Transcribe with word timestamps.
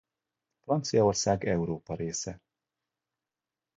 Franciaország 0.59 1.43
Európa 1.45 1.95
része. 1.95 2.41